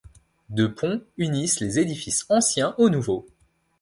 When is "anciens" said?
2.29-2.73